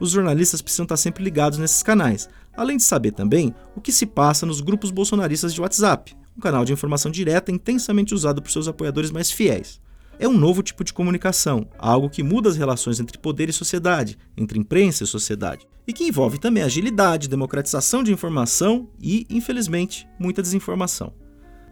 Os 0.00 0.10
jornalistas 0.10 0.60
precisam 0.60 0.84
estar 0.84 0.96
sempre 0.96 1.22
ligados 1.22 1.58
nesses 1.58 1.82
canais, 1.82 2.28
além 2.56 2.76
de 2.76 2.82
saber 2.82 3.12
também 3.12 3.54
o 3.76 3.80
que 3.80 3.92
se 3.92 4.06
passa 4.06 4.44
nos 4.44 4.60
grupos 4.60 4.90
bolsonaristas 4.90 5.54
de 5.54 5.60
WhatsApp, 5.60 6.16
um 6.36 6.40
canal 6.40 6.64
de 6.64 6.72
informação 6.72 7.10
direta 7.10 7.52
intensamente 7.52 8.14
usado 8.14 8.42
por 8.42 8.50
seus 8.50 8.66
apoiadores 8.66 9.10
mais 9.10 9.30
fiéis. 9.30 9.80
É 10.18 10.28
um 10.28 10.36
novo 10.36 10.62
tipo 10.62 10.84
de 10.84 10.92
comunicação, 10.92 11.68
algo 11.78 12.08
que 12.08 12.22
muda 12.22 12.48
as 12.48 12.56
relações 12.56 13.00
entre 13.00 13.18
poder 13.18 13.48
e 13.48 13.52
sociedade, 13.52 14.16
entre 14.36 14.58
imprensa 14.58 15.04
e 15.04 15.06
sociedade, 15.06 15.66
e 15.86 15.92
que 15.92 16.04
envolve 16.04 16.38
também 16.38 16.62
agilidade, 16.62 17.28
democratização 17.28 18.02
de 18.02 18.12
informação 18.12 18.88
e, 19.00 19.26
infelizmente, 19.28 20.06
muita 20.18 20.42
desinformação. 20.42 21.12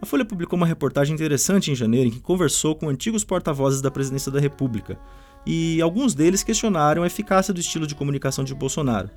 A 0.03 0.05
Folha 0.05 0.25
publicou 0.25 0.57
uma 0.57 0.65
reportagem 0.65 1.15
interessante 1.15 1.71
em 1.71 1.75
janeiro 1.75 2.09
em 2.09 2.11
que 2.11 2.19
conversou 2.19 2.75
com 2.75 2.89
antigos 2.89 3.23
porta-vozes 3.23 3.81
da 3.81 3.89
presidência 3.89 4.29
da 4.29 4.37
República, 4.37 4.99
e 5.45 5.81
alguns 5.81 6.13
deles 6.13 6.43
questionaram 6.43 7.03
a 7.03 7.07
eficácia 7.07 7.53
do 7.53 7.61
estilo 7.61 7.87
de 7.87 7.95
comunicação 7.95 8.43
de 8.43 8.53
Bolsonaro. 8.53 9.09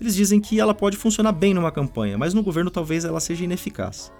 Eles 0.00 0.14
dizem 0.14 0.40
que 0.40 0.60
ela 0.60 0.72
pode 0.72 0.96
funcionar 0.96 1.32
bem 1.32 1.52
numa 1.52 1.72
campanha, 1.72 2.16
mas 2.16 2.34
no 2.34 2.42
governo 2.44 2.70
talvez 2.70 3.04
ela 3.04 3.18
seja 3.18 3.42
ineficaz. 3.42 4.12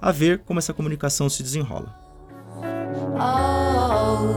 A 0.00 0.12
ver 0.12 0.38
como 0.44 0.60
essa 0.60 0.72
comunicação 0.72 1.28
se 1.28 1.42
desenrola. 1.42 1.92
Oh, 3.18 4.32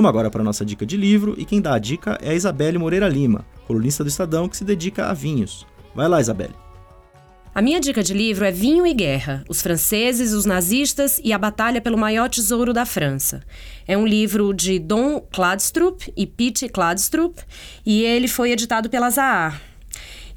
Vamos 0.00 0.08
agora 0.08 0.30
para 0.30 0.40
a 0.40 0.44
nossa 0.44 0.64
dica 0.64 0.86
de 0.86 0.96
livro 0.96 1.34
e 1.36 1.44
quem 1.44 1.60
dá 1.60 1.74
a 1.74 1.78
dica 1.78 2.18
é 2.22 2.30
a 2.30 2.34
Isabelle 2.34 2.78
Moreira 2.78 3.06
Lima, 3.06 3.44
colunista 3.66 4.02
do 4.02 4.08
Estadão 4.08 4.48
que 4.48 4.56
se 4.56 4.64
dedica 4.64 5.08
a 5.08 5.12
vinhos. 5.12 5.66
Vai 5.94 6.08
lá, 6.08 6.18
Isabelle. 6.18 6.54
A 7.54 7.60
minha 7.60 7.78
dica 7.78 8.02
de 8.02 8.14
livro 8.14 8.46
é 8.46 8.50
Vinho 8.50 8.86
e 8.86 8.94
Guerra: 8.94 9.44
Os 9.46 9.60
Franceses, 9.60 10.32
os 10.32 10.46
Nazistas 10.46 11.20
e 11.22 11.34
a 11.34 11.38
Batalha 11.38 11.82
pelo 11.82 11.98
Maior 11.98 12.30
Tesouro 12.30 12.72
da 12.72 12.86
França. 12.86 13.42
É 13.86 13.94
um 13.94 14.06
livro 14.06 14.54
de 14.54 14.78
Don 14.78 15.20
Kladstrup 15.20 16.10
e 16.16 16.26
Pete 16.26 16.66
Kladstrup 16.66 17.38
e 17.84 18.02
ele 18.02 18.26
foi 18.26 18.52
editado 18.52 18.88
pela 18.88 19.10
Zahar. 19.10 19.60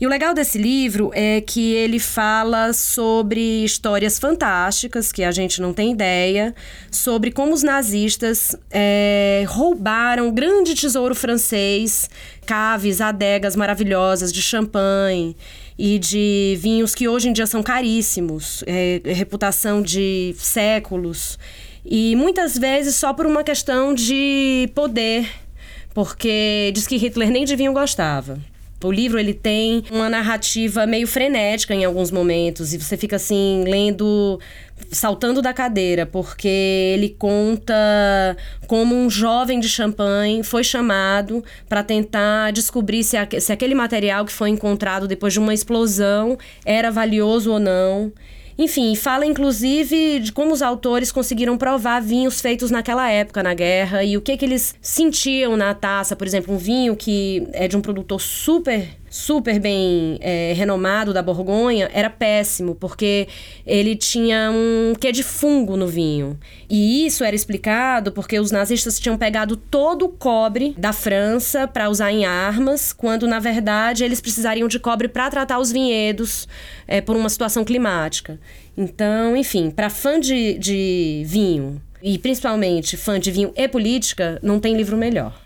E 0.04 0.06
o 0.06 0.10
legal 0.10 0.34
desse 0.34 0.58
livro 0.58 1.12
é 1.14 1.40
que 1.40 1.72
ele 1.76 1.98
fala 1.98 2.74
sobre 2.74 3.64
histórias 3.64 4.20
fantásticas, 4.20 5.14
que 5.14 5.24
a 5.24 5.32
gente 5.32 5.62
não 5.62 5.72
tem 5.72 5.94
ideia, 5.94 6.54
sobre 6.92 7.32
como 7.32 7.54
os 7.54 7.64
nazistas 7.64 8.54
é, 8.70 9.46
roubaram 9.48 10.28
o 10.28 10.32
grande 10.34 10.76
tesouro 10.76 11.16
francês, 11.16 12.10
caves, 12.46 13.00
adegas 13.00 13.56
maravilhosas 13.56 14.34
de 14.34 14.42
champanhe 14.42 15.38
e 15.80 15.98
de 15.98 16.58
vinhos 16.60 16.94
que 16.94 17.08
hoje 17.08 17.30
em 17.30 17.32
dia 17.32 17.48
são 17.48 17.64
caríssimos, 17.64 18.62
é, 18.68 19.00
reputação 19.06 19.82
de 19.82 20.36
séculos. 20.38 21.40
E 21.86 22.14
muitas 22.18 22.58
vezes 22.58 22.96
só 22.96 23.14
por 23.14 23.26
uma 23.26 23.42
questão 23.42 23.94
de 23.94 24.70
poder, 24.76 25.32
porque 25.94 26.74
diz 26.74 26.86
que 26.86 26.98
Hitler 26.98 27.32
nem 27.32 27.46
de 27.46 27.56
vinho 27.56 27.72
gostava. 27.72 28.38
O 28.88 28.92
livro 28.92 29.20
ele 29.20 29.34
tem 29.34 29.84
uma 29.90 30.10
narrativa 30.10 30.86
meio 30.86 31.08
frenética 31.08 31.74
em 31.74 31.86
alguns 31.86 32.12
momentos 32.12 32.74
e 32.74 32.78
você 32.78 32.98
fica 32.98 33.16
assim 33.16 33.64
lendo 33.66 34.40
saltando 34.92 35.42
da 35.42 35.54
cadeira, 35.54 36.06
porque 36.06 36.48
ele 36.48 37.10
conta 37.10 37.74
como 38.68 38.96
um 38.96 39.10
jovem 39.10 39.60
de 39.60 39.70
Champagne 39.70 40.44
foi 40.44 40.64
chamado 40.64 41.44
para 41.70 41.84
tentar 41.84 42.52
descobrir 42.52 43.04
se, 43.04 43.16
a, 43.16 43.28
se 43.40 43.52
aquele 43.52 43.76
material 43.76 44.26
que 44.26 44.32
foi 44.32 44.50
encontrado 44.50 45.08
depois 45.08 45.34
de 45.34 45.40
uma 45.40 45.54
explosão 45.54 46.38
era 46.66 46.92
valioso 46.92 47.52
ou 47.52 47.60
não. 47.60 48.12
Enfim, 48.58 48.96
fala 48.96 49.26
inclusive 49.26 50.20
de 50.20 50.32
como 50.32 50.54
os 50.54 50.62
autores 50.62 51.12
conseguiram 51.12 51.58
provar 51.58 52.00
vinhos 52.02 52.40
feitos 52.40 52.70
naquela 52.70 53.10
época 53.10 53.42
na 53.42 53.54
guerra 53.54 54.04
e 54.04 54.16
o 54.16 54.22
que, 54.22 54.38
que 54.38 54.46
eles 54.46 54.76
sentiam 54.82 55.58
na 55.58 55.74
taça. 55.74 56.16
Por 56.16 56.28
exemplo, 56.28 56.54
um 56.54 56.58
vinho 56.58 56.96
que 56.96 57.48
é 57.54 57.68
de 57.68 57.76
um 57.76 57.82
produtor 57.82 58.22
super 58.22 58.90
super 59.14 59.60
bem 59.60 60.18
é, 60.22 60.54
renomado 60.56 61.14
da 61.14 61.22
Borgonha 61.22 61.88
era 61.94 62.10
péssimo, 62.10 62.74
porque 62.74 63.28
ele 63.64 63.96
tinha 63.96 64.50
um 64.52 64.96
quê 65.00 65.12
de 65.12 65.22
fungo 65.22 65.78
no 65.78 65.86
vinho. 65.86 66.36
E 66.68 67.06
isso 67.06 67.24
era 67.24 67.36
explicado 67.36 68.12
porque 68.12 68.40
os 68.40 68.50
nazistas 68.50 69.00
tinham 69.00 69.16
pegado 69.16 69.56
todo 69.56 70.06
o 70.06 70.10
cobre 70.10 70.74
da 70.76 70.92
França 70.92 71.68
para 71.68 71.92
usar 71.92 72.12
em 72.12 72.26
armas, 72.26 72.92
quando 72.92 73.28
na 73.28 73.38
verdade 73.38 74.04
eles 74.04 74.20
precisariam 74.20 74.68
de 74.68 74.80
cobre 74.80 75.08
para 75.08 75.30
tratar 75.30 75.60
os 75.60 75.72
vinhedos 75.72 76.48
é, 76.88 77.00
por 77.00 77.16
uma 77.16 77.30
situação 77.30 77.64
climática. 77.64 78.40
Então, 78.76 79.38
enfim, 79.38 79.70
para 79.70 79.92
fã 79.92 80.20
de, 80.20 80.58
de 80.58 81.22
vinho 81.28 81.80
e 82.02 82.18
principalmente 82.18 82.98
fã 82.98 83.20
de 83.20 83.30
vinho 83.30 83.54
e 83.56 83.68
política, 83.68 84.40
não 84.42 84.60
tem 84.60 84.76
livro 84.76 84.98
melhor. 84.98 85.40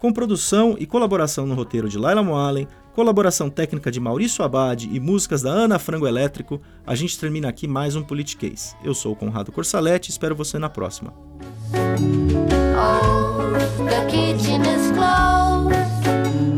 Com 0.00 0.12
produção 0.12 0.76
e 0.78 0.86
colaboração 0.86 1.44
no 1.44 1.54
roteiro 1.54 1.88
de 1.88 1.98
Laila 1.98 2.22
Moalen, 2.22 2.68
colaboração 2.98 3.48
técnica 3.48 3.92
de 3.92 4.00
Maurício 4.00 4.44
Abad 4.44 4.88
e 4.90 4.98
músicas 4.98 5.42
da 5.42 5.50
Ana 5.50 5.78
Frango 5.78 6.04
Elétrico, 6.04 6.60
a 6.84 6.96
gente 6.96 7.16
termina 7.16 7.48
aqui 7.48 7.68
mais 7.68 7.94
um 7.94 8.02
Politiquês. 8.02 8.74
Eu 8.82 8.92
sou 8.92 9.12
o 9.12 9.16
Conrado 9.16 9.52
Corsaletti 9.52 10.10
e 10.10 10.10
espero 10.10 10.34
você 10.34 10.58
na 10.58 10.68
próxima. 10.68 11.14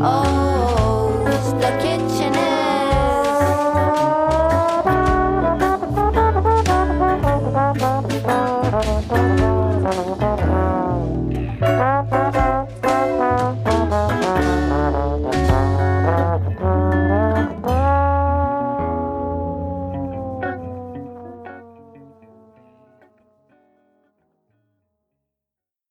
Oh, 0.01 0.50